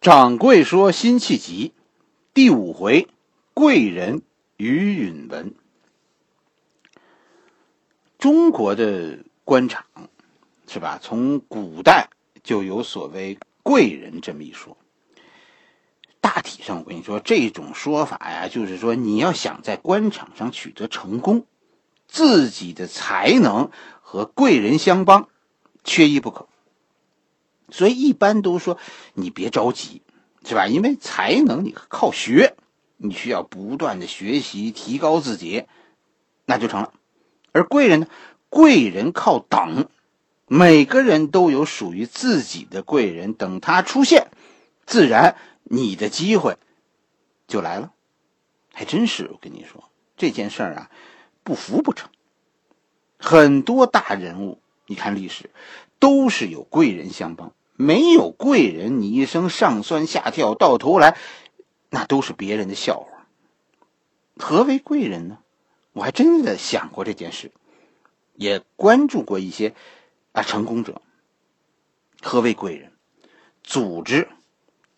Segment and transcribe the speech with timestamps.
[0.00, 1.74] 掌柜说：“辛弃疾，
[2.32, 3.06] 第五回，
[3.52, 4.22] 贵人
[4.56, 5.54] 于允文。
[8.18, 9.84] 中国的官场，
[10.66, 10.98] 是吧？
[11.02, 12.08] 从古代
[12.42, 14.78] 就有所谓贵人这么一说。
[16.22, 21.44] 大体上，我跟你说，这种说法呀，就是说你要想在官场上取得成功，
[22.08, 23.70] 自己的才能
[24.00, 25.28] 和贵人相帮，
[25.84, 26.48] 缺一不可。”
[27.72, 28.78] 所以一般都说
[29.14, 30.02] 你别着急，
[30.44, 30.66] 是吧？
[30.66, 32.56] 因为才能你靠学，
[32.96, 35.64] 你需要不断的学习提高自己，
[36.46, 36.92] 那就成了。
[37.52, 38.06] 而贵人呢？
[38.48, 39.88] 贵人靠等，
[40.48, 44.26] 每个人都有属于自己的贵人，等他出现，
[44.86, 46.56] 自然你的机会
[47.46, 47.92] 就来了。
[48.72, 49.84] 还真是，我跟你说
[50.16, 50.90] 这件事儿啊，
[51.44, 52.10] 不服不成。
[53.18, 55.50] 很多大人物，你看历史，
[56.00, 57.52] 都是有贵人相帮。
[57.80, 61.16] 没有贵人，你一生上蹿下跳，到头来，
[61.88, 63.26] 那都是别人的笑话。
[64.36, 65.38] 何为贵人呢？
[65.94, 67.50] 我还真的想过这件事，
[68.34, 69.74] 也关注过一些
[70.32, 71.00] 啊成功者。
[72.20, 72.92] 何为贵人？
[73.64, 74.28] 组织，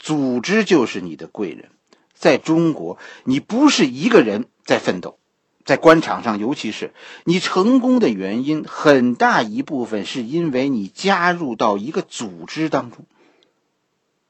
[0.00, 1.70] 组织就是你的贵人。
[2.14, 5.20] 在中国，你不是一个人在奋斗。
[5.64, 6.92] 在官场上，尤其是
[7.24, 13.06] 你成功的原因，很大一部分是因为你加入到一个组织当中。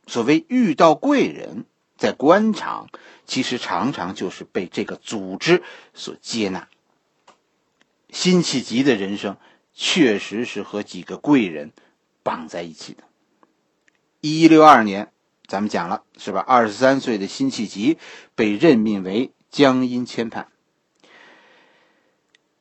[0.06, 1.64] 所谓遇到贵人，
[1.96, 2.88] 在官场
[3.24, 5.62] 其实常常就是被这个组织
[5.94, 6.68] 所接纳。
[8.10, 9.38] 辛弃疾的人生
[9.72, 11.72] 确实是和几个贵人
[12.22, 13.04] 绑在一起的。
[14.20, 15.10] 一六二年，
[15.46, 16.40] 咱们讲了是吧？
[16.40, 17.96] 二十三岁的辛弃疾
[18.34, 20.48] 被任命为江阴签判。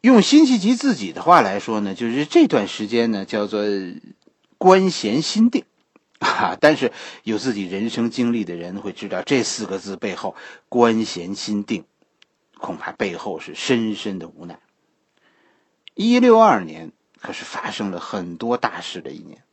[0.02, 3.64] 用辛弃疾自己的话来说呢，就是这段时间呢叫做
[4.58, 5.64] 官闲心定，
[6.18, 6.92] 啊，但是
[7.24, 10.36] 有自己人生经历的人会知道这四个字背后
[10.70, 11.86] “官闲心定”，
[12.58, 14.60] 恐怕背后是深深的无奈。
[15.94, 19.44] 一六二年可是发生了很多大事的一年，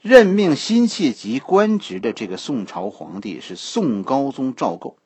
[0.00, 4.96] 任命辛弃疾官职的这个宋朝皇帝是宋高宗赵构。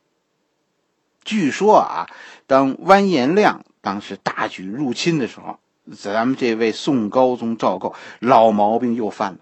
[1.25, 2.07] 据说啊，
[2.47, 3.65] 当完颜亮。
[3.87, 5.61] 当时大举入侵的时候，
[5.97, 9.39] 咱们这位宋高宗赵构老毛病又犯了，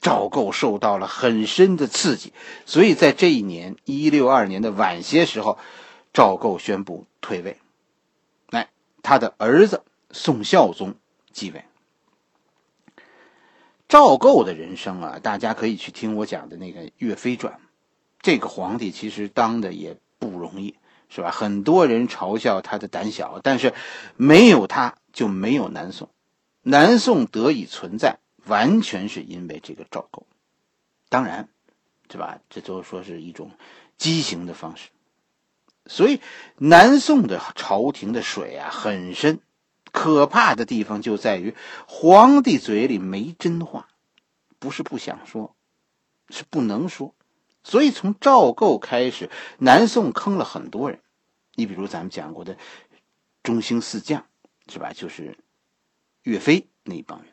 [0.00, 2.32] 赵构受到了很深的刺激，
[2.66, 5.58] 所以在这一年一六二年的晚些时候，
[6.12, 7.56] 赵构宣布退位，
[8.50, 8.68] 来
[9.02, 9.82] 他的儿子
[10.12, 10.94] 宋孝宗
[11.32, 11.64] 继位。
[13.88, 17.54] 赵构的人生啊，大家可以去听我讲的那个《岳飞传》，
[18.22, 20.76] 这个皇帝其实当的也不容易。
[21.08, 21.30] 是吧？
[21.30, 23.72] 很多人嘲笑他的胆小，但是
[24.16, 26.10] 没有他就没有南宋，
[26.62, 30.26] 南宋得以存在，完全是因为这个赵构。
[31.08, 31.48] 当然，
[32.10, 32.38] 是吧？
[32.50, 33.50] 这都说是一种
[33.96, 34.90] 畸形的方式。
[35.86, 36.20] 所以，
[36.58, 39.40] 南宋的朝廷的水啊很深，
[39.90, 41.54] 可怕的地方就在于
[41.86, 43.88] 皇帝嘴里没真话，
[44.58, 45.54] 不是不想说，
[46.28, 47.14] 是不能说。
[47.68, 51.00] 所以从赵构开始，南宋坑了很多人。
[51.54, 52.56] 你比如咱们讲过的
[53.42, 54.24] 中兴四将，
[54.72, 54.94] 是吧？
[54.94, 55.36] 就是
[56.22, 57.28] 岳飞那一帮人。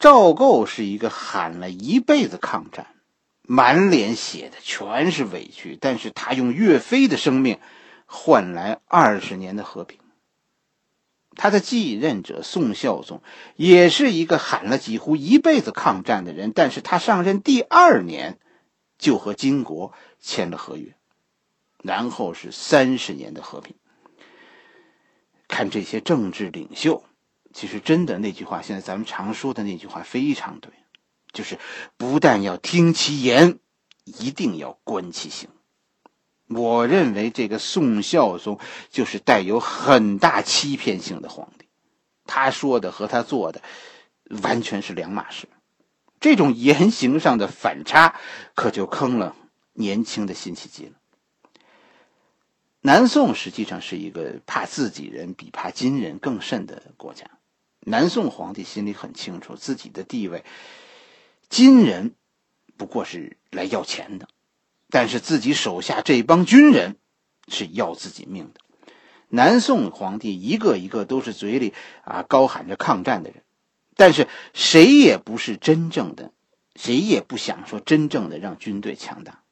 [0.00, 2.88] 赵构是一个喊了一辈子抗战，
[3.42, 7.60] 满脸写的全是委屈，但是他用岳飞的生命
[8.06, 10.00] 换来二十年的和平。
[11.36, 13.22] 他的继任者宋孝宗
[13.56, 18.38] 也是一个喊了几乎一辈子抗战的人，但是他上任第二年
[18.98, 20.94] 就和金国签了合约，
[21.82, 23.76] 然后是三十年的和平。
[25.48, 27.04] 看这些政治领袖，
[27.52, 30.72] 其实真的那句话，现在咱们常说的那句话非常对，
[31.32, 31.58] 就是
[31.96, 33.58] 不但要听其言，
[34.04, 35.48] 一定要观其行。
[36.52, 38.58] 我认为这个宋孝宗
[38.90, 41.66] 就是带有很大欺骗性的皇帝，
[42.26, 43.62] 他说的和他做的
[44.42, 45.46] 完全是两码事，
[46.18, 48.16] 这种言行上的反差
[48.56, 49.36] 可就坑了
[49.74, 50.92] 年轻的辛弃疾了。
[52.80, 57.26] 南宋实际上是一个怕自己人比怕金人更甚的国家，
[57.80, 60.44] 南宋皇帝心里很清楚自己的地位，
[61.48, 62.16] 金人
[62.76, 64.26] 不过是来要钱的。
[64.90, 66.96] 但是自己手下这帮军人
[67.48, 68.60] 是要自己命的。
[69.28, 71.72] 南宋皇帝一个一个都是嘴里
[72.02, 73.42] 啊高喊着抗战的人，
[73.96, 76.32] 但是谁也不是真正的，
[76.74, 79.42] 谁也不想说真正的让军队强大。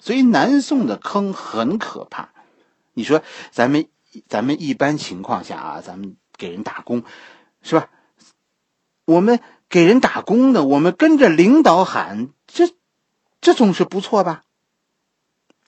[0.00, 2.30] 所以南宋的坑很可怕。
[2.94, 3.86] 你说咱们
[4.26, 7.04] 咱们一般情况下啊，咱们给人打工，
[7.62, 7.88] 是吧？
[9.04, 12.70] 我们给人打工的，我们跟着领导喊这。
[13.40, 14.42] 这总是不错吧？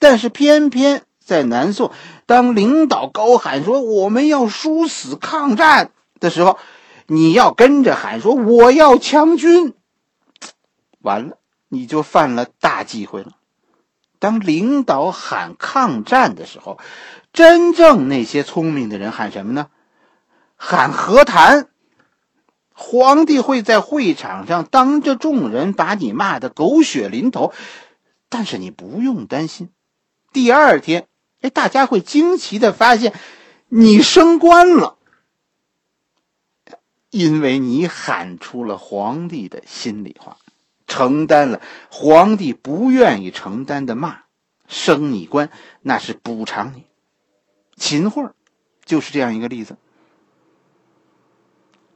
[0.01, 1.93] 但是偏偏在南宋，
[2.27, 6.59] 当领导高喊说我们要殊死抗战的时候，
[7.07, 9.75] 你要跟着喊说我要强军，
[11.01, 11.37] 完了
[11.69, 13.37] 你就犯了大忌讳了。
[14.19, 16.79] 当领导喊抗战的时候，
[17.33, 19.69] 真正那些聪明的人喊什么呢？
[20.57, 21.69] 喊和谈。
[22.73, 27.53] 皇帝会在会场上当着众人把你骂得狗血淋头，
[28.31, 29.69] 但是你不用担心，
[30.33, 31.07] 第二天，
[31.41, 33.15] 哎，大家会惊奇的发现
[33.69, 34.97] 你升官了，
[37.11, 40.37] 因为你喊出了皇帝的心里话，
[40.87, 41.61] 承担了
[41.91, 44.23] 皇帝不愿意承担的骂，
[44.69, 45.51] 升你官
[45.83, 46.87] 那是补偿你。
[47.77, 48.31] 秦桧
[48.85, 49.77] 就是这样一个例子。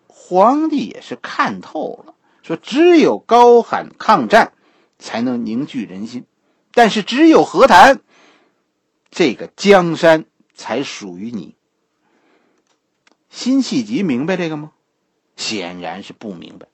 [0.08, 4.52] 皇帝也是看透了，说只有高喊抗战，
[4.98, 6.22] 才能凝聚人心；
[6.72, 8.00] 但是只有和谈，
[9.14, 10.25] 这个江山
[10.56, 11.55] 才属于你。
[13.31, 14.72] 辛弃疾明白这个吗？
[15.37, 16.66] 显然是不明白。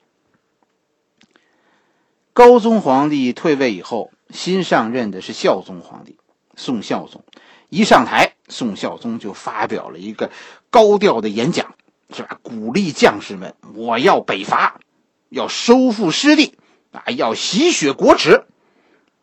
[2.33, 6.17] 高宗皇帝退位以后，新上任的是孝宗皇帝
[6.55, 7.23] 宋孝宗。
[7.69, 10.31] 一上台，宋孝宗就发表了一个
[10.71, 11.75] 高调的演讲。
[12.13, 12.39] 是吧？
[12.43, 14.81] 鼓励将士们，我要北伐，
[15.29, 16.55] 要收复失地，
[16.91, 18.43] 啊，要洗雪国耻，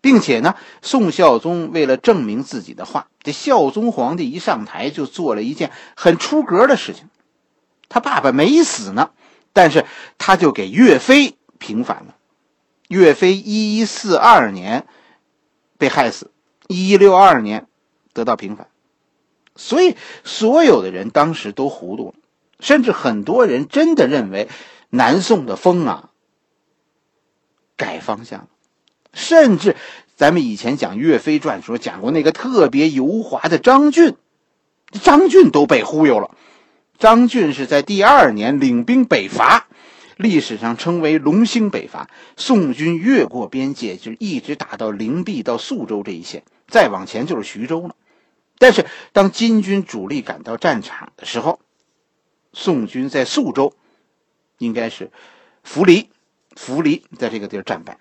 [0.00, 7.08] 并且呢，宋孝宗为了证明自己的话，这孝宗皇帝一上台就做了一件很出格的事情。
[7.88, 9.10] 他爸爸没死呢，
[9.52, 9.84] 但是
[10.18, 12.14] 他就给岳飞平反了。
[12.88, 14.86] 岳飞一一四二年
[15.76, 16.30] 被害死，
[16.68, 17.66] 一一六二年
[18.12, 18.68] 得到平反，
[19.56, 22.14] 所以所有的人当时都糊涂了。
[22.60, 24.48] 甚至很多人真的认为，
[24.90, 26.10] 南宋的风啊
[27.76, 28.48] 改方向了。
[29.18, 29.74] 甚至
[30.14, 34.14] 咱们以前讲《岳飞传》时候讲过那个特别油滑的张俊，
[35.02, 36.30] 张俊都被忽悠了。
[36.98, 39.66] 张俊是在第二年领兵北伐，
[40.16, 42.08] 历史上称为龙兴北伐。
[42.36, 47.96] 宋军越过边界，就一直打到灵璧到宿州这一线，再往前就是徐州了。
[48.58, 51.60] 但是当金军主力赶到战场的时候，
[52.52, 53.74] 宋军在宿州，
[54.58, 55.10] 应该是
[55.62, 56.08] 扶犁，
[56.56, 57.98] 扶犁在这个地儿战败。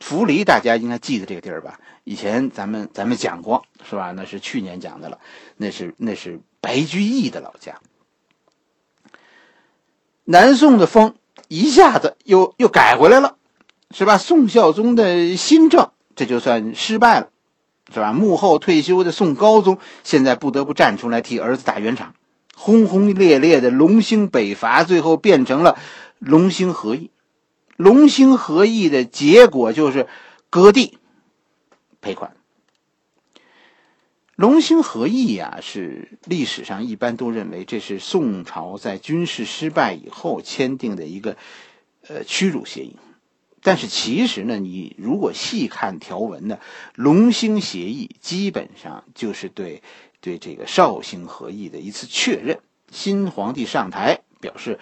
[0.00, 1.80] 涪陵大家应该记得这个地儿吧？
[2.04, 4.12] 以前咱们咱们讲过，是吧？
[4.12, 5.18] 那是去年讲的了。
[5.56, 7.80] 那是那是白居易的老家。
[10.24, 11.14] 南宋的风
[11.48, 13.36] 一下子又又改回来了，
[13.90, 14.18] 是吧？
[14.18, 17.28] 宋孝宗的新政这就算失败了，
[17.92, 18.12] 是吧？
[18.12, 22.14] 幕后退休的宋高宗现在不得不站出来替儿子打圆场。
[22.54, 25.78] 轰轰烈烈的龙兴北伐，最后变成了
[26.18, 27.10] 龙兴合议。
[27.78, 30.08] 龙兴合议的结果就是
[30.50, 30.98] 割地
[32.02, 32.36] 赔款。
[34.34, 41.36] 龙兴合议呀，是历史上一般都认为这是宋朝在军事失败以后签订的一个
[42.08, 42.96] 呃屈辱协议。
[43.62, 46.58] 但是其实呢，你如果细看条文呢，
[46.94, 49.82] 龙兴协议基本上就是对。
[50.20, 52.58] 对这个绍兴和议的一次确认，
[52.90, 54.80] 新皇帝上台表示，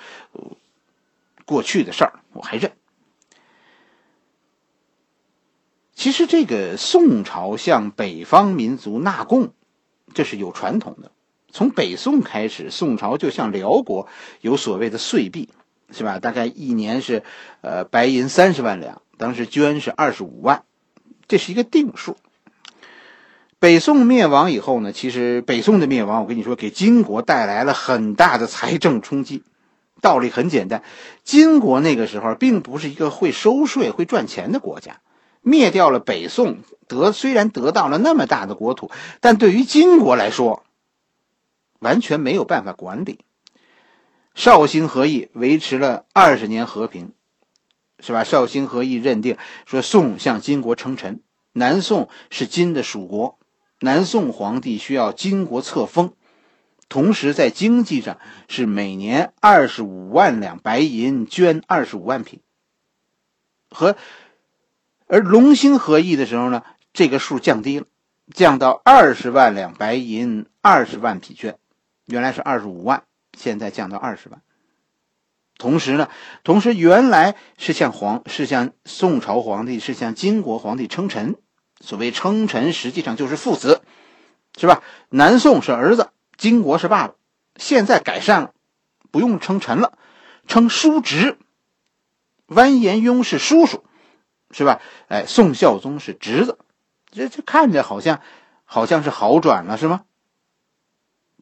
[1.44, 2.72] 过去的事儿我还认。
[5.96, 9.54] 其实这个宋朝向北方民族纳贡，
[10.12, 11.10] 这是有传统的。
[11.50, 14.06] 从北宋开始，宋朝就向辽国
[14.42, 15.48] 有所谓的岁币，
[15.90, 16.18] 是吧？
[16.18, 17.22] 大概一年是
[17.62, 20.64] 呃白银三十万两，当时绢是二十五万，
[21.28, 22.18] 这是一个定数。
[23.58, 29.42] 北宋灭亡以后呢，其实北宋的灭亡，我跟你说，给金国带来了很大的财政冲击。
[30.02, 30.82] 道理很简单，
[31.24, 35.00] 金国那个时候并不是一个会收税、会赚钱的国家。
[35.48, 40.64] 灭掉了北宋，得虽然得到了那么大的国土，但对于金国来说，
[41.78, 43.20] 完全没有办法管理。
[44.34, 47.12] 绍兴和议维持了二十年和平，
[48.00, 48.24] 是吧？
[48.24, 49.36] 绍兴和议认定
[49.66, 51.22] 说，宋向金国称臣，
[51.52, 53.38] 南宋是金的属国。
[53.78, 56.12] 南宋皇帝需要金国册封，
[56.88, 62.40] 同时在经济上是每年二十五万两白银，捐二十五万匹。
[63.70, 63.96] 和
[65.06, 67.86] 而龙兴和议的时候呢，这个数降低了，
[68.34, 71.54] 降到二十万两白银，二十万匹绢，
[72.06, 73.04] 原来是二十五万，
[73.36, 74.42] 现在降到二十万。
[75.58, 76.10] 同时呢，
[76.44, 81.36] 同时原来是向皇是向宋朝皇帝是向金国皇帝称臣。
[81.80, 83.82] 所谓称臣，实际上就是父子，
[84.58, 84.82] 是吧？
[85.08, 87.14] 南宋是儿子，金国是爸爸。
[87.56, 88.52] 现在改善了，
[89.10, 89.96] 不用称臣了，
[90.46, 91.38] 称叔侄。
[92.46, 93.84] 完颜雍是叔叔，
[94.50, 94.80] 是吧？
[95.08, 96.58] 哎，宋孝宗是侄子，
[97.10, 98.20] 这这看着好像
[98.64, 100.04] 好像是好转了，是吗？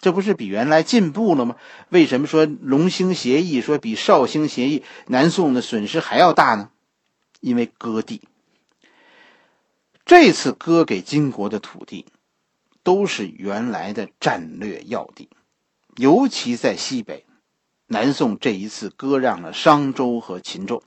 [0.00, 1.56] 这不是比原来进步了吗？
[1.88, 6.70] 为什么说龙兴协议说比绍兴协议南宋的损失还要大呢？
[7.40, 8.22] 因为割地。
[10.04, 12.04] 这次割给金国的土地，
[12.82, 15.30] 都是原来的战略要地，
[15.96, 17.24] 尤其在西北。
[17.86, 20.82] 南宋这一次割让了商州和秦州，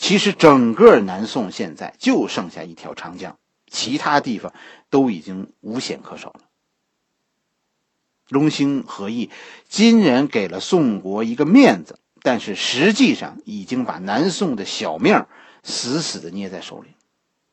[0.00, 3.36] 其实整个南宋现在就剩下一条长江，
[3.70, 4.54] 其他地方
[4.88, 6.40] 都已经无险可守了。
[8.30, 9.28] 龙兴和议，
[9.68, 15.26] 金人给了宋国一个面子，但是实际上已经把南宋的小命
[15.62, 16.88] 死死的捏在手里。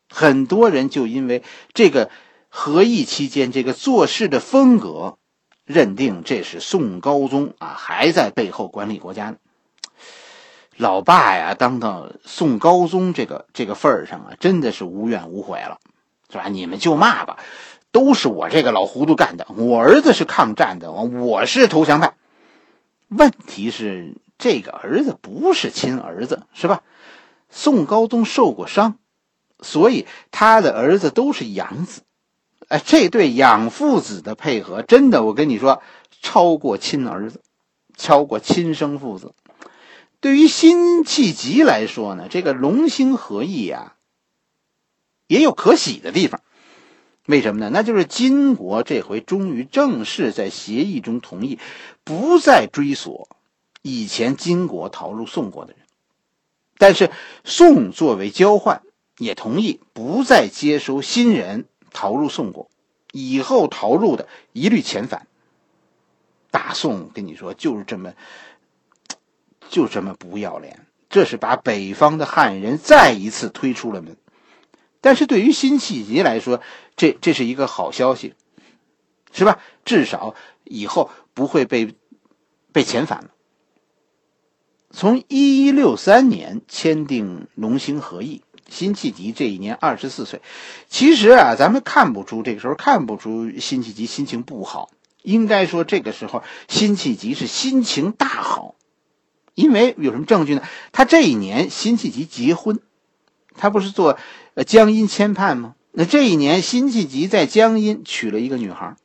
[0.09, 2.09] 很多人就因为这个
[2.47, 5.17] 和议期间这个做事的风格。
[5.65, 9.37] 认定这是宋高宗啊，还在背后管理国家呢。
[10.77, 15.79] 老爸呀，当到宋高宗这个这个份儿上啊，真的是无怨无悔了，
[16.31, 16.47] 是吧？
[16.49, 17.37] 你们就骂吧，
[17.91, 19.47] 都是我这个老糊涂干的。
[19.55, 22.13] 我儿子是抗战的，我是投降派。
[23.07, 26.83] 问题是这个儿子不是亲儿子，是吧？
[27.49, 28.99] 宋高宗受过伤，
[29.61, 32.03] 所以他的儿子都是养子。
[32.67, 35.81] 哎，这对养父子的配合，真的，我跟你说，
[36.21, 37.41] 超过亲儿子，
[37.95, 39.33] 超过亲生父子。
[40.19, 43.95] 对于辛弃疾来说呢，这个龙兴和议啊，
[45.27, 46.41] 也有可喜的地方。
[47.25, 47.69] 为什么呢？
[47.71, 51.59] 那就是金国这回终于正式在协议中同意，
[52.03, 53.29] 不再追索
[53.81, 55.81] 以前金国逃入宋国的人，
[56.77, 57.11] 但是
[57.43, 58.81] 宋作为交换，
[59.17, 61.65] 也同意不再接收新人。
[61.93, 62.69] 逃入宋国，
[63.11, 65.25] 以后逃入的一律遣返。
[66.51, 68.13] 大宋跟你说就是这么，
[69.69, 74.17] 就这么不要脸，这是把北方的汉人再一次推出了门。
[75.01, 76.61] 但是对于辛弃疾来说，
[76.95, 78.33] 这这是一个好消息，
[79.31, 79.59] 是吧？
[79.85, 81.95] 至少以后不会被
[82.71, 83.29] 被遣返了。
[84.91, 88.43] 从一一六三年签订龙兴和议。
[88.69, 90.41] 辛弃疾这一年二十四岁，
[90.89, 94.89] 其实啊，咱们看不出这个时候看不出辛弃疾心情不好，
[95.23, 98.75] 应该说这个时候辛弃疾是心情大好，
[99.57, 100.61] 因为有什么证据呢？
[100.91, 102.79] 他这一年辛弃疾结婚，
[103.55, 104.19] 他不是做
[104.53, 105.73] 呃江阴签判吗？
[105.91, 108.95] 那这一年辛弃疾在江阴娶了一个女孩。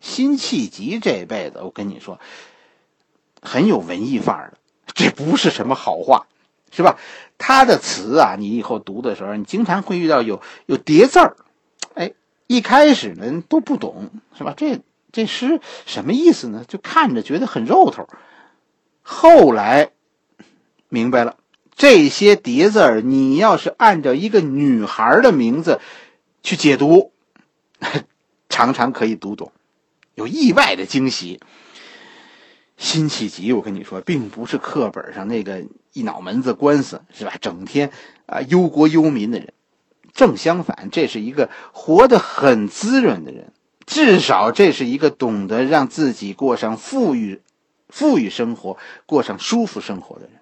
[0.00, 2.20] 辛弃疾这辈子，我跟你说，
[3.40, 4.58] 很有文艺范儿的，
[4.92, 6.26] 这不是什么好话。
[6.70, 6.98] 是吧？
[7.38, 11.36] 他的词啊，你以后读的时候，你经常会遇到有有叠字儿，
[11.94, 12.12] 哎，
[12.48, 14.54] 一开始呢都不懂，是吧？
[14.56, 14.80] 这
[15.12, 16.64] 这诗什么意思呢？
[16.66, 18.08] 就看着觉得很肉头，
[19.06, 19.90] 后来
[20.88, 21.36] 明白了，
[21.76, 25.78] 这些叠字儿，你要是按照一个女孩的名字
[26.42, 27.12] 去解读，
[28.48, 29.52] 常常可以读懂，
[30.14, 31.38] 有意外的惊喜。
[32.76, 37.34] 辛弃疾，我跟你说，并不是课本上那个一脑门子官司是吧？
[37.40, 37.92] 整天
[38.26, 39.52] 啊忧国忧民的人，
[40.12, 43.52] 正相反，这是一个活得很滋润的人。
[43.86, 47.42] 至少这是一个懂得让自己过上富裕、
[47.94, 50.40] 富裕生活、过上舒服生活的人。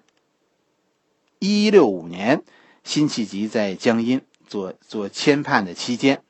[1.37, 2.43] 一六五年，
[2.83, 6.23] 辛弃疾在江阴做做签判的期间，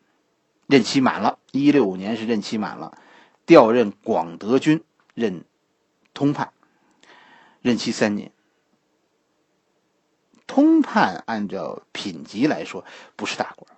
[0.67, 1.39] 任期满了。
[1.53, 2.97] 一六五年是任期满了，
[3.45, 5.45] 调任广德军任。
[6.13, 6.51] 通判，
[7.61, 8.33] 任期三年。
[10.45, 12.83] 通判按照品级来说
[13.15, 13.77] 不是大官，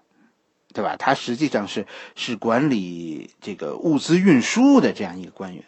[0.73, 0.95] 对吧？
[0.97, 1.85] 他实际上是
[2.15, 5.63] 是管理这个物资运输的这样一个官员。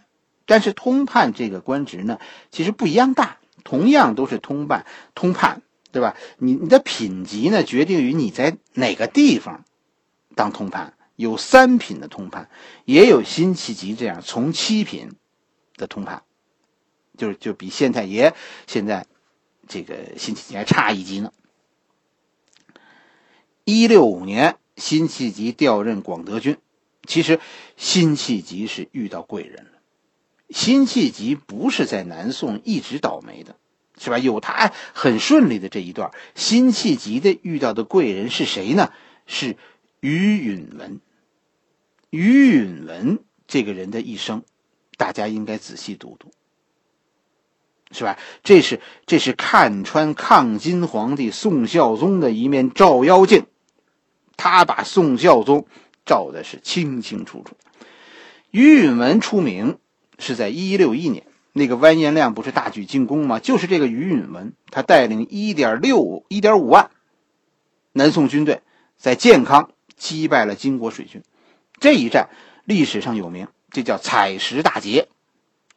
[0.48, 5.62] 但是通判这个官职呢，其实不一样大，同样都是通办通判，
[5.92, 6.16] 对吧？
[6.40, 9.64] 你你的品级呢，决定于你在哪个地方
[10.34, 10.96] 当通判。
[11.16, 12.48] 有三品的通判，
[12.86, 15.14] 也有辛弃疾这样从七品
[15.76, 16.24] 的通判。
[17.18, 18.36] 就是就比县太爷
[18.68, 19.08] 现在
[19.68, 21.34] 这个辛弃疾还差一级呢。
[23.64, 26.58] 一六五年，辛弃疾调任广德军。
[27.08, 27.40] 其实，
[27.76, 29.77] 辛弃疾是遇到贵人了。
[30.50, 33.58] 辛弃疾不是在南宋一直倒霉的，
[34.00, 34.18] 是吧？
[34.18, 36.12] 有他很顺利的这一段。
[36.36, 38.92] 辛弃疾的遇到的贵人是谁呢？
[39.26, 39.58] 是
[40.00, 41.00] 于允文。
[42.10, 44.44] 于允文这个人的一生，
[44.96, 46.32] 大家应该仔细读读。
[47.92, 48.18] 是吧？
[48.44, 53.46] 这是这是看穿抗金皇帝宋孝宗的一面照妖镜，
[54.36, 55.68] 他把宋孝宗
[56.06, 57.56] 照的是清清楚楚。
[58.52, 59.80] 于允文出名
[60.18, 63.40] 是在一六一年，那个完颜亮不是大举进攻吗？
[63.40, 66.90] 就是这个于允文，他带领一点六一点五万
[67.94, 68.62] 南宋军队
[68.98, 71.24] 在建康击败了金国水军。
[71.80, 72.30] 这一战
[72.66, 75.08] 历史上有名，这叫采石大捷。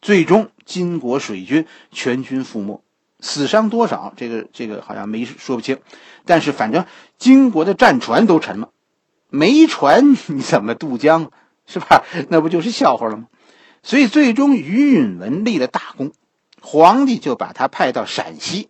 [0.03, 2.81] 最终，金国水军全军覆没，
[3.21, 4.15] 死伤多少？
[4.17, 5.79] 这个这个好像没说不清。
[6.25, 6.87] 但是反正
[7.19, 8.71] 金国的战船都沉了，
[9.29, 11.31] 没船你怎么渡江？
[11.67, 12.03] 是吧？
[12.29, 13.27] 那不就是笑话了吗？
[13.83, 16.13] 所以最终于允文立了大功，
[16.61, 18.69] 皇帝就把他派到陕西。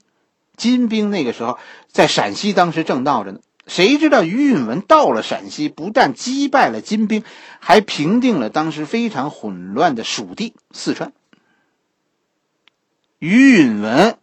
[0.57, 3.41] 金兵那个时候在陕西，当时正闹着呢。
[3.67, 7.23] 谁知道于允文到了陕西，不但击败了金兵，
[7.61, 11.13] 还平定了当时非常混乱的蜀地四川。
[13.21, 14.19] 于允文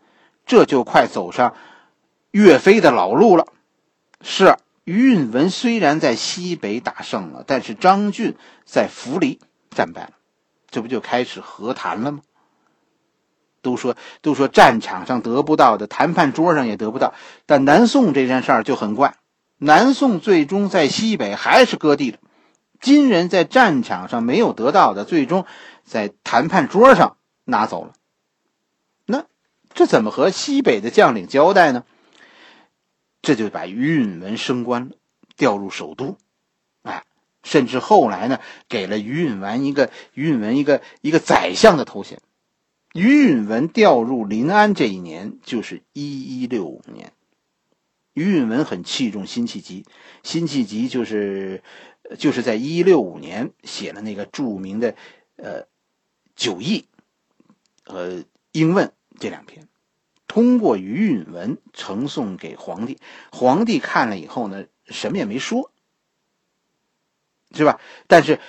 [0.46, 1.56] 这就快走上
[2.32, 3.48] 岳飞的老路了。
[4.22, 9.40] 是于允文虽然在西北打胜了，但是张俊在涪陵
[9.70, 10.12] 战败了，
[10.70, 12.22] 这不就开始和谈了吗？
[13.62, 17.14] 都说都说战场上得不到的，谈判桌上也得不到。
[17.46, 19.18] 但南宋这件事儿就很怪，
[19.58, 22.20] 南宋最终在西北还是割地了。
[22.80, 25.46] 金人在战场上没有得到的，最终
[25.84, 27.94] 在谈判桌上拿走了。
[29.06, 29.26] 那
[29.74, 31.84] 这怎么和西北的将领交代呢？
[33.22, 34.96] 这就把于允文升官了，
[35.36, 36.18] 调入首都。
[37.48, 42.20] 甚至后来呢，给了于允文一个于允文一个一个宰相的头衔。
[42.94, 47.14] 于允文调入临安这一年就是一一六五年。
[48.14, 49.86] 于允文很器重辛弃疾，
[50.24, 51.64] 辛弃疾就是
[52.18, 54.96] 就是在一一六五年写了那个著名的
[55.38, 55.64] 呃
[56.36, 56.86] 《九义》
[57.92, 58.10] 和
[58.52, 58.88] 《英问》
[59.20, 59.68] 这两篇，
[60.28, 62.98] 通过于允文呈送给皇帝，
[63.32, 65.72] 皇帝看了以后呢，什么也没说，
[67.54, 67.80] 是吧？
[68.08, 68.40] 但是。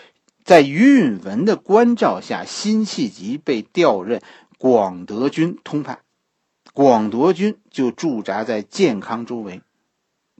[0.44, 4.22] 在于允文的关照下，辛弃疾被调任
[4.56, 6.00] 广德军通判，
[6.72, 9.60] 广德军就驻扎在建康周围。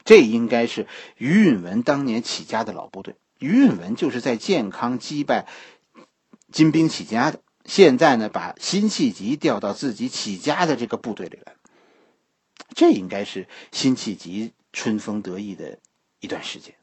[0.07, 0.87] 这应该是
[1.19, 3.17] 于允文当年起家的老部队。
[3.39, 5.47] 于允文就是在建康击败
[6.51, 7.43] 金兵起家的。
[7.67, 11.55] 现在呢，把辛弃疾调到自己起家的这个部队里来，
[12.75, 15.79] 这应该是辛弃疾春风得意的
[16.21, 16.78] 一段时间。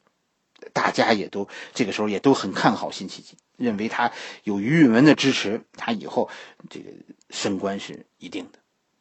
[0.75, 4.11] 大家也都这个时候也都很看好辛弃疾，认为他
[4.43, 6.29] 有于允文的支持，他以后
[6.69, 6.89] 这个
[7.29, 8.59] 升官是一定的。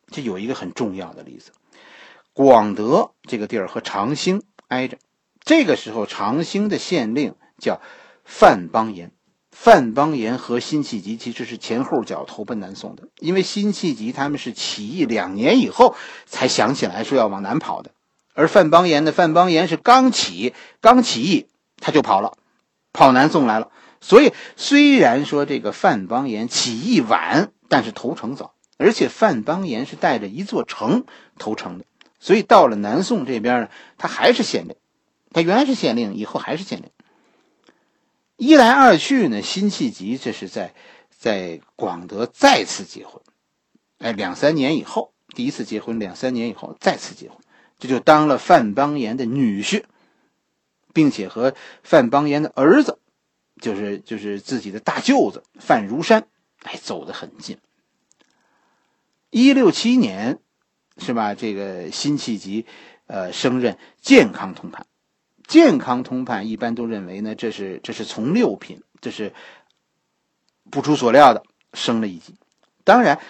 [0.09, 1.51] 这有一个很重要的例子，
[2.33, 4.99] 广德这个地儿和长兴挨着，
[5.41, 7.81] 这个时候长兴的县令叫
[8.25, 9.11] 范邦彦，
[9.51, 17.91] 范邦彦和辛弃疾其实是前后脚投奔南宋的，因为辛弃疾他们是起义两年以后才想起来说要往南跑的，
[18.33, 21.49] 而范邦彦呢，范邦彦是刚起刚起义。
[21.85, 22.39] 他就跑了，
[22.95, 23.71] 跑南宋来了。
[24.01, 31.05] 所以虽然说这个范邦彦起义晚，但是投诚早，而且范邦彦是带着一座城
[31.39, 31.85] 投诚的。
[32.19, 33.69] 所以到了南宋这边呢，
[33.99, 34.77] 他还是县令，
[35.31, 36.89] 他原来是县令，以后还是县令。
[38.39, 40.73] 一来二去呢，辛弃疾这是在
[41.11, 43.21] 在广德再次结婚，
[43.99, 47.37] 哎，两三年以后，第一次结婚，两三年以后再次结婚，
[47.79, 49.85] 这就当了范邦彦的女婿。
[50.95, 52.99] 并且和范邦彦的儿子，
[53.61, 56.27] 就是就是自己的大舅子范如山，
[56.63, 57.59] 哎，走得很近。
[59.29, 60.39] 一六七年，
[60.97, 61.35] 是吧？
[61.35, 62.65] 这个辛弃疾，
[63.07, 64.87] 呃，升任健康通判。
[65.47, 69.35] 健康通判一般都认为呢，这是这是从六品，这是
[70.71, 72.37] 不出所料的，升了一级。
[72.85, 73.21] 当然，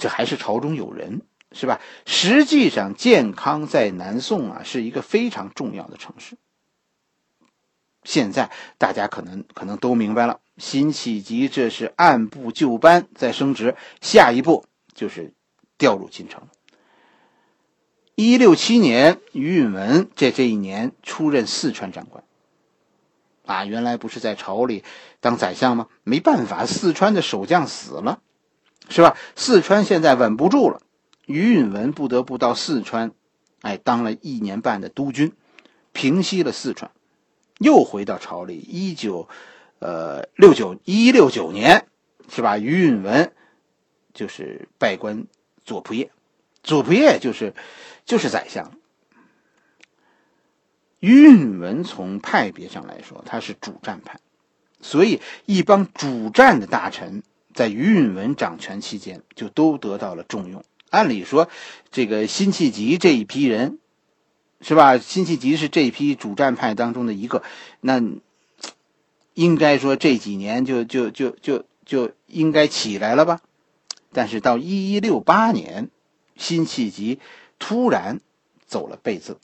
[0.00, 1.80] 这还是朝中有人，是吧？
[2.04, 6.36] 实际上，健康在南宋啊，是一个非常重要的城市。
[8.06, 14.64] 现在大家可能可能都明白了，辛弃疾这是按部就班在升职，下一步
[14.94, 15.34] 就是
[15.76, 16.44] 调入京城。
[18.14, 22.24] 一六七年，于允文在这一年出任四川长官。
[23.44, 24.84] 啊，原来不是在朝里
[25.20, 25.88] 当宰相吗？
[26.02, 28.20] 没办法，四川的守将死了，
[28.88, 29.16] 是吧？
[29.34, 30.80] 四川现在稳不住了，
[31.26, 33.12] 于允文不得不到四川，
[33.62, 35.32] 哎，当了一年半的督军，
[35.92, 36.90] 平息了四川。
[37.58, 39.28] 又回到朝里，一九，
[39.78, 41.86] 呃，六九一六九年，
[42.28, 42.58] 是吧？
[42.58, 43.32] 于允文
[44.12, 45.26] 就是拜官
[45.64, 46.10] 左仆射，
[46.62, 47.54] 左仆射就是
[48.04, 48.72] 就是宰相。
[51.00, 54.20] 于允文从派别上来说，他是主战派，
[54.80, 57.22] 所以一帮主战的大臣
[57.54, 60.64] 在于允文掌权期间就都得到了重用。
[60.90, 61.48] 按理说，
[61.90, 63.78] 这个辛弃疾这一批人。
[64.60, 64.98] 是吧？
[64.98, 67.42] 辛弃疾是这批主战派当中的一个，
[67.80, 68.02] 那
[69.34, 73.40] 应该说这几年就就就就就应该起来了吧？
[74.12, 75.90] 但是到一一六八年，
[76.36, 77.20] 辛弃疾
[77.58, 78.20] 突然
[78.66, 79.38] 走了背字，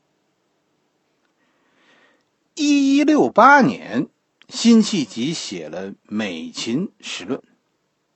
[2.54, 4.08] 一一六八年，
[4.48, 7.40] 辛弃疾写了《美琴史论》，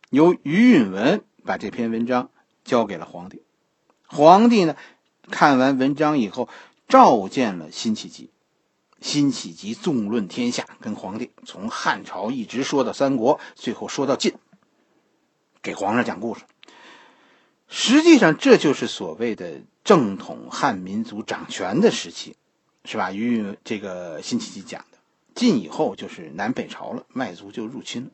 [0.08, 2.30] 由于允文把这篇文章
[2.64, 3.42] 交给了皇帝。
[4.06, 4.76] 皇帝呢，
[5.30, 6.48] 看完文章以后，
[6.88, 8.30] 召见了辛弃疾。
[9.00, 14.34] 辛弃疾纵论天下，跟皇帝从汉朝一直说到三国，最后说到晋，
[15.62, 16.42] 给皇上讲故事。
[17.68, 22.36] 实际上，这就是所谓的正统汉民族掌权的时期，
[22.84, 23.12] 是吧？
[23.12, 24.98] 与这个辛弃疾讲的，
[25.34, 28.10] 晋以后就是南北朝了，外族就入侵了。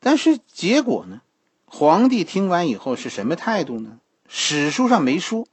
[0.00, 1.22] 但是结果呢？
[1.66, 4.00] 皇帝听完以后是什么态度呢？
[4.26, 5.46] 史书上没说，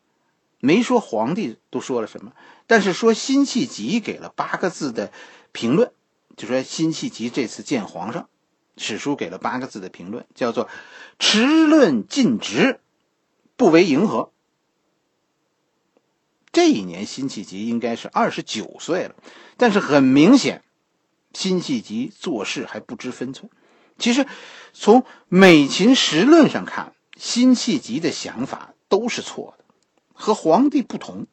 [0.65, 2.33] 没说皇帝都说了什么，
[2.65, 5.11] 但是说辛弃疾给了八个字的
[5.51, 5.91] 评论，
[6.35, 8.27] 就说辛弃疾这次见皇上。
[8.77, 10.67] 史书给了八个字的评论，叫做
[11.17, 12.81] “持论尽直，
[13.55, 14.31] 不为迎合”。
[16.51, 19.15] 这一年，辛弃疾应该是二十九岁了，
[19.55, 20.61] 但是很明显，
[21.33, 23.49] 辛弃疾做事还不知分寸。
[23.97, 24.27] 其实，
[24.73, 29.54] 从《美琴时论》上看，辛弃疾的想法都是错的，
[30.15, 31.27] 和皇帝不同。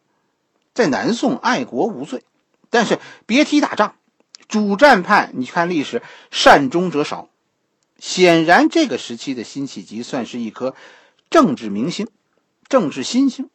[0.75, 2.23] 在南宋，爱国无罪，
[2.68, 3.95] 但是别提打仗，
[4.49, 7.29] 主战派，你看历史，善终者少。
[7.99, 10.75] 显然，这个时期的辛弃疾算是一颗
[11.31, 12.09] 政治明星、
[12.68, 13.51] 政治新星，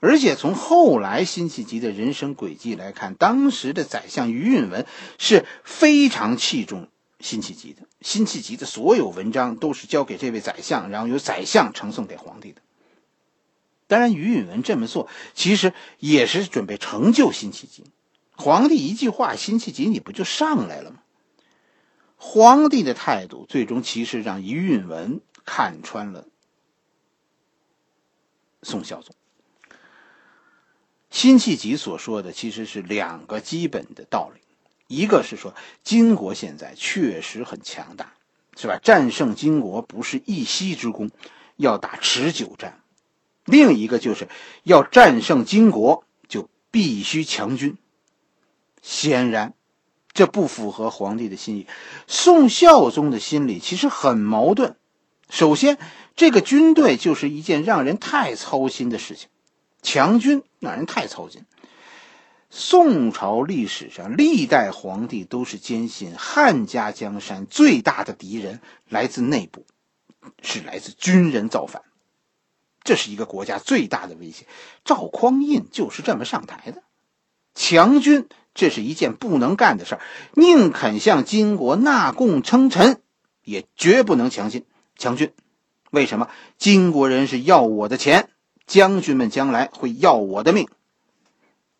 [0.00, 4.86] 而且从后来辛弃疾的人生轨迹来看，当时的宰相于允文
[5.18, 6.88] 是非常器重
[7.20, 7.82] 辛弃疾的。
[8.02, 12.60] 辛弃疾的所有文章都是交给这位宰相，然后由宰相呈送给皇帝的。
[13.86, 17.84] 当然，于允文这么做其实也是准备成就辛弃疾。
[18.32, 20.98] 皇帝一句话，辛弃疾你不就上来了吗？
[22.16, 26.26] 皇帝的态度，最终其实让于允文看穿了
[28.62, 29.14] 宋孝宗。
[31.10, 34.40] 辛弃疾所说的其实是两个基本的道理，
[34.86, 38.12] 一个是说金国现在确实很强大，
[38.56, 38.78] 是吧？
[38.82, 41.10] 战胜金国不是一夕之功，
[41.56, 42.72] 要打持久战；
[43.46, 44.28] 另一个就是
[44.62, 47.78] 要战胜金国，就必须强军。
[48.82, 49.54] 显然。
[50.12, 51.66] 这不符合皇帝的心意。
[52.06, 54.76] 宋孝宗的心里其实很矛盾。
[55.28, 55.76] 首先，
[56.14, 59.28] 这个军队就是一件让人太操心的事情，
[59.82, 61.44] 强军让人太操心。
[62.48, 69.66] 宋朝历史上历代皇帝都是坚信汉家江山最大的敌人来自内部，
[70.40, 71.82] 是来自军人造反，
[72.86, 74.46] 这是一个国家最大的威胁。
[74.86, 76.82] 赵匡胤就是这么上台的，
[77.54, 78.26] 强军。
[78.54, 80.00] 这是一件不能干的事儿，
[80.32, 83.02] 宁肯向金国纳贡称臣，
[83.42, 84.64] 也绝不能强进
[84.96, 85.34] 强军。
[85.90, 86.30] 为什么？
[86.56, 88.30] 金国人是要我的钱，
[88.66, 90.70] 将军们将来会要我的命。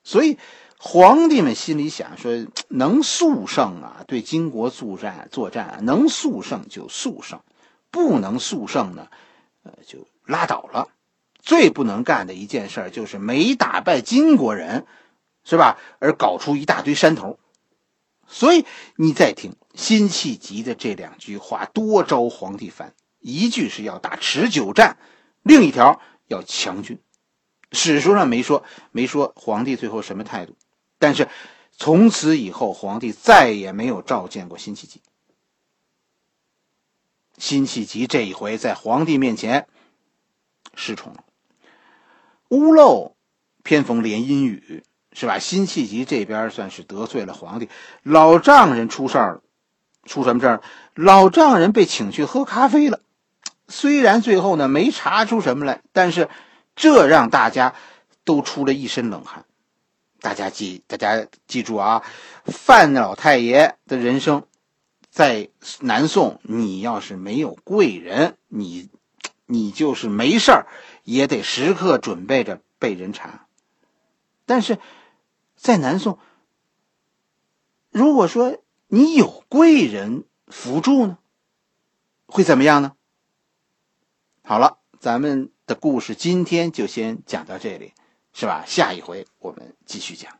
[0.04, 0.36] 所以，
[0.76, 7.40] 皇帝们心里想说：能速胜啊，对金国作战作战，能速胜就速胜，
[7.90, 9.08] 不能速胜呢，
[9.62, 10.88] 呃，就拉倒了。
[11.46, 14.86] 最不能干的一件事就是没打败金国人。
[15.48, 15.78] 是吧？
[16.00, 17.38] 而搞出一大堆山头，
[18.26, 22.96] 所以你再听辛弃疾的这两句话，多招皇帝烦。
[23.20, 24.98] 一句是要打持久战，
[25.44, 26.98] 另一条要强军。
[27.70, 30.56] 史书上没说，没说皇帝最后什么态度。
[30.98, 31.28] 但是
[31.70, 35.00] 从此以后，皇帝再也没有召见过辛弃疾。
[37.38, 39.68] 辛弃疾这一回在皇帝面前
[40.74, 41.22] 失宠了，
[42.48, 43.16] 屋漏
[43.62, 44.82] 偏逢连阴雨。
[45.18, 45.38] 是吧？
[45.38, 47.70] 辛弃疾这边算是得罪了皇帝，
[48.02, 49.40] 老丈人出事儿了，
[50.04, 50.62] 出什么事儿？
[50.94, 53.00] 老丈人被请去喝咖啡了，
[53.66, 56.28] 虽然最后呢没查出什么来，但是
[56.74, 57.74] 这让大家
[58.24, 59.46] 都出了一身冷汗。
[60.20, 62.02] 大家记，大家记住啊，
[62.44, 64.42] 范老太爷的人生，
[65.08, 65.48] 在
[65.80, 68.90] 南宋，你要是没有贵人，你
[69.46, 70.66] 你就是没事儿，
[71.04, 73.46] 也得时刻准备着被人查。
[74.44, 74.78] 但是。
[75.58, 76.18] 在南宋，
[77.90, 81.16] 如果说你有贵人辅助呢，
[82.26, 82.92] 会怎么样呢？
[84.44, 87.94] 好了，咱们的故事今天就先讲到这里，
[88.34, 88.64] 是吧？
[88.66, 90.38] 下一回我们继续讲。